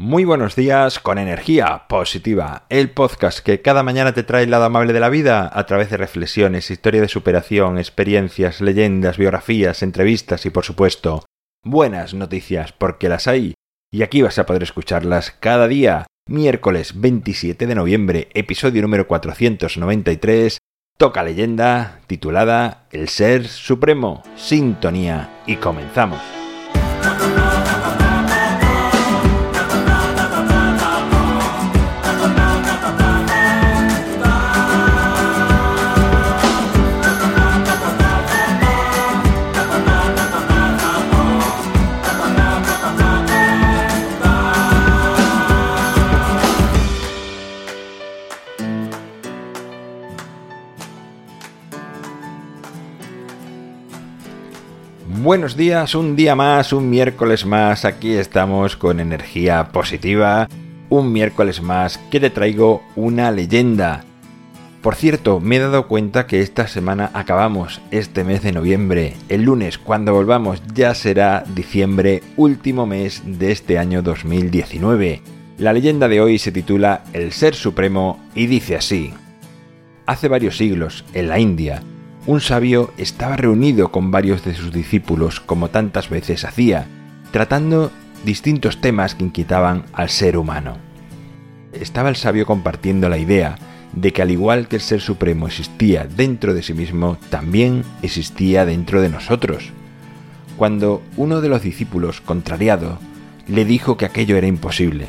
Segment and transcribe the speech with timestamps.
[0.00, 4.64] Muy buenos días con energía positiva, el podcast que cada mañana te trae el lado
[4.64, 10.46] amable de la vida a través de reflexiones, historia de superación, experiencias, leyendas, biografías, entrevistas
[10.46, 11.26] y por supuesto
[11.62, 13.52] buenas noticias porque las hay
[13.92, 16.06] y aquí vas a poder escucharlas cada día.
[16.26, 20.60] Miércoles 27 de noviembre, episodio número 493,
[20.96, 26.39] toca leyenda titulada El Ser Supremo, Sintonía y comenzamos.
[55.22, 60.48] Buenos días, un día más, un miércoles más, aquí estamos con energía positiva,
[60.88, 64.02] un miércoles más que te traigo una leyenda.
[64.80, 69.14] Por cierto, me he dado cuenta que esta semana acabamos este mes de noviembre.
[69.28, 75.20] El lunes, cuando volvamos, ya será diciembre, último mes de este año 2019.
[75.58, 79.12] La leyenda de hoy se titula El Ser Supremo y dice así.
[80.06, 81.82] Hace varios siglos, en la India,
[82.26, 86.86] un sabio estaba reunido con varios de sus discípulos, como tantas veces hacía,
[87.32, 87.90] tratando
[88.24, 90.76] distintos temas que inquietaban al ser humano.
[91.72, 93.56] Estaba el sabio compartiendo la idea
[93.92, 98.64] de que al igual que el Ser Supremo existía dentro de sí mismo, también existía
[98.64, 99.70] dentro de nosotros.
[100.56, 102.98] Cuando uno de los discípulos, contrariado,
[103.48, 105.06] le dijo que aquello era imposible,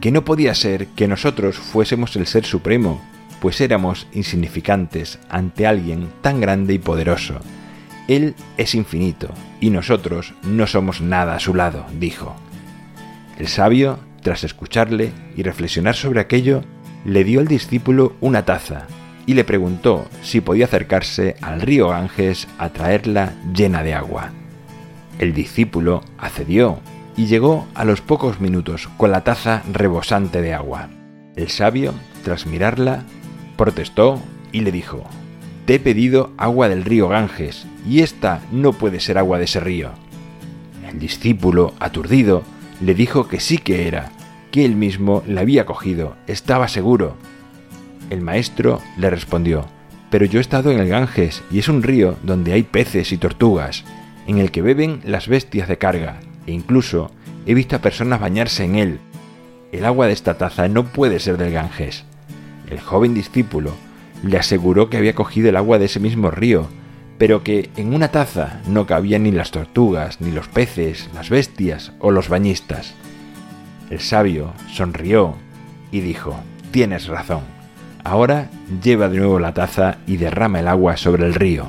[0.00, 3.00] que no podía ser que nosotros fuésemos el Ser Supremo,
[3.40, 7.40] pues éramos insignificantes ante alguien tan grande y poderoso.
[8.08, 9.28] Él es infinito
[9.60, 12.36] y nosotros no somos nada a su lado, dijo.
[13.38, 16.62] El sabio, tras escucharle y reflexionar sobre aquello,
[17.04, 18.86] le dio al discípulo una taza
[19.26, 24.30] y le preguntó si podía acercarse al río Ganges a traerla llena de agua.
[25.18, 26.80] El discípulo accedió
[27.16, 30.88] y llegó a los pocos minutos con la taza rebosante de agua.
[31.36, 33.04] El sabio, tras mirarla,
[33.56, 34.20] protestó
[34.52, 35.04] y le dijo,
[35.66, 39.60] Te he pedido agua del río Ganges, y esta no puede ser agua de ese
[39.60, 39.90] río.
[40.88, 42.42] El discípulo, aturdido,
[42.80, 44.12] le dijo que sí que era,
[44.50, 47.16] que él mismo la había cogido, estaba seguro.
[48.10, 49.66] El maestro le respondió,
[50.10, 53.18] Pero yo he estado en el Ganges, y es un río donde hay peces y
[53.18, 53.84] tortugas,
[54.26, 57.10] en el que beben las bestias de carga, e incluso
[57.46, 58.98] he visto a personas bañarse en él.
[59.72, 62.04] El agua de esta taza no puede ser del Ganges.
[62.68, 63.72] El joven discípulo
[64.22, 66.66] le aseguró que había cogido el agua de ese mismo río,
[67.18, 71.92] pero que en una taza no cabían ni las tortugas, ni los peces, las bestias
[72.00, 72.94] o los bañistas.
[73.90, 75.36] El sabio sonrió
[75.92, 76.36] y dijo,
[76.70, 77.42] Tienes razón.
[78.02, 78.50] Ahora
[78.82, 81.68] lleva de nuevo la taza y derrama el agua sobre el río.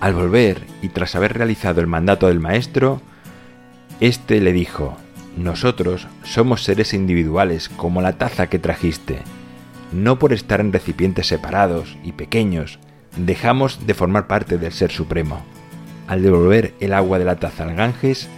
[0.00, 3.00] Al volver, y tras haber realizado el mandato del maestro,
[4.00, 4.96] éste le dijo,
[5.42, 9.18] nosotros somos seres individuales como la taza que trajiste.
[9.92, 12.78] No por estar en recipientes separados y pequeños,
[13.16, 15.42] dejamos de formar parte del Ser Supremo.
[16.06, 18.28] Al devolver el agua de la taza al Ganges,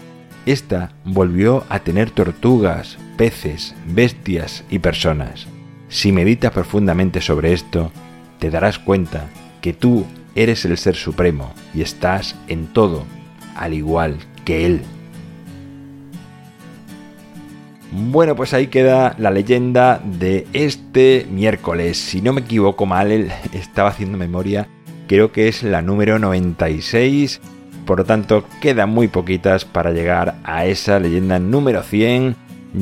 [0.46, 5.46] ésta volvió a tener tortugas, peces, bestias y personas.
[5.88, 7.92] Si meditas profundamente sobre esto,
[8.38, 9.26] te darás cuenta
[9.60, 13.04] que tú eres el Ser Supremo y estás en todo,
[13.56, 14.82] al igual que Él.
[17.94, 21.98] Bueno, pues ahí queda la leyenda de este miércoles.
[21.98, 23.10] Si no me equivoco mal,
[23.53, 24.66] estaba haciendo memoria,
[25.06, 27.42] creo que es la número 96.
[27.84, 32.34] Por lo tanto, quedan muy poquitas para llegar a esa leyenda número 100.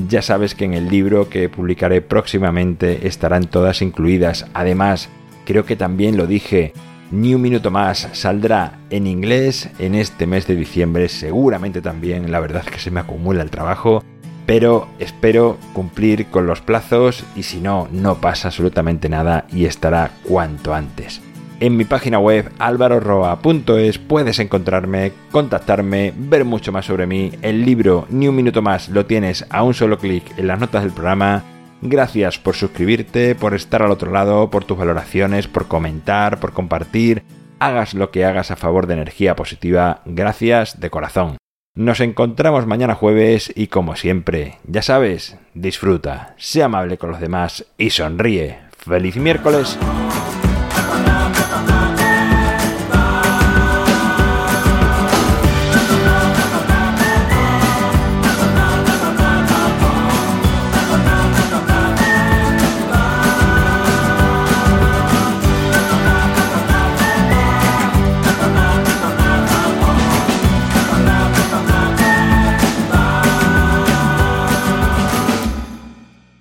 [0.07, 4.47] Ya sabes que en el libro que publicaré próximamente estarán todas incluidas.
[4.55, 5.09] Además,
[5.45, 6.73] creo que también lo dije,
[7.11, 11.09] ni un minuto más saldrá en inglés en este mes de diciembre.
[11.09, 14.05] Seguramente también, la verdad es que se me acumula el trabajo
[14.47, 20.11] pero espero cumplir con los plazos y si no, no pasa absolutamente nada y estará
[20.25, 21.21] cuanto antes.
[21.61, 27.33] En mi página web alvaroroa.es puedes encontrarme, contactarme, ver mucho más sobre mí.
[27.43, 30.85] El libro Ni un minuto más lo tienes a un solo clic en las notas
[30.85, 31.45] del programa.
[31.83, 37.25] Gracias por suscribirte, por estar al otro lado, por tus valoraciones, por comentar, por compartir.
[37.59, 40.01] Hagas lo que hagas a favor de energía positiva.
[40.07, 41.40] Gracias de corazón.
[41.77, 47.65] Nos encontramos mañana jueves y como siempre, ya sabes, disfruta, sea amable con los demás
[47.79, 48.59] y sonríe.
[48.77, 49.79] ¡Feliz miércoles!